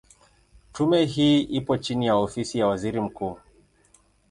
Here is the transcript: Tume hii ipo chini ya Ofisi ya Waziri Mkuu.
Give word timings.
Tume 0.71 1.05
hii 1.05 1.39
ipo 1.41 1.77
chini 1.77 2.05
ya 2.05 2.15
Ofisi 2.15 2.59
ya 2.59 2.67
Waziri 2.67 3.01
Mkuu. 3.01 3.37